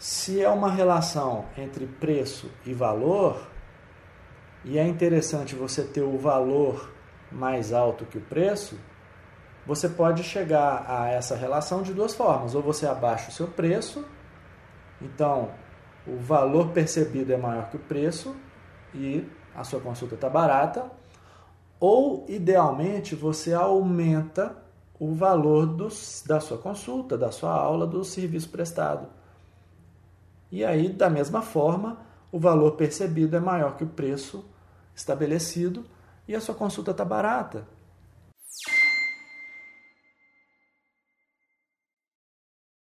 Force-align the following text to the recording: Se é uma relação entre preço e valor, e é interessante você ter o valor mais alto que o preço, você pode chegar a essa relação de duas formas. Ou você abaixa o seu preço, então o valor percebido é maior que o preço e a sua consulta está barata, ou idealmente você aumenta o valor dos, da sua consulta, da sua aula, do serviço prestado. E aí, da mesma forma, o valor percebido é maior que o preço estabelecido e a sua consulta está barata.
Se 0.00 0.42
é 0.42 0.48
uma 0.48 0.70
relação 0.70 1.44
entre 1.58 1.86
preço 1.86 2.50
e 2.64 2.72
valor, 2.72 3.46
e 4.64 4.78
é 4.78 4.88
interessante 4.88 5.54
você 5.54 5.84
ter 5.84 6.00
o 6.00 6.16
valor 6.16 6.90
mais 7.30 7.70
alto 7.70 8.06
que 8.06 8.16
o 8.16 8.20
preço, 8.22 8.78
você 9.66 9.90
pode 9.90 10.22
chegar 10.22 10.86
a 10.88 11.08
essa 11.08 11.36
relação 11.36 11.82
de 11.82 11.92
duas 11.92 12.14
formas. 12.14 12.54
Ou 12.54 12.62
você 12.62 12.86
abaixa 12.86 13.28
o 13.28 13.34
seu 13.34 13.46
preço, 13.48 14.02
então 15.02 15.50
o 16.06 16.16
valor 16.16 16.70
percebido 16.70 17.34
é 17.34 17.36
maior 17.36 17.68
que 17.68 17.76
o 17.76 17.80
preço 17.80 18.34
e 18.94 19.28
a 19.54 19.64
sua 19.64 19.80
consulta 19.80 20.14
está 20.14 20.30
barata, 20.30 20.90
ou 21.78 22.24
idealmente 22.26 23.14
você 23.14 23.52
aumenta 23.52 24.56
o 24.98 25.12
valor 25.12 25.66
dos, 25.66 26.24
da 26.26 26.40
sua 26.40 26.56
consulta, 26.56 27.18
da 27.18 27.30
sua 27.30 27.52
aula, 27.52 27.86
do 27.86 28.02
serviço 28.02 28.48
prestado. 28.48 29.20
E 30.50 30.64
aí, 30.64 30.88
da 30.88 31.08
mesma 31.08 31.42
forma, 31.42 31.98
o 32.32 32.38
valor 32.38 32.72
percebido 32.72 33.36
é 33.36 33.40
maior 33.40 33.76
que 33.76 33.84
o 33.84 33.88
preço 33.88 34.44
estabelecido 34.94 35.84
e 36.26 36.34
a 36.34 36.40
sua 36.40 36.54
consulta 36.54 36.90
está 36.90 37.04
barata. 37.04 37.66